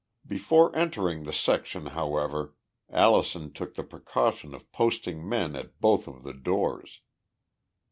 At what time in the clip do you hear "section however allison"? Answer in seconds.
1.31-3.53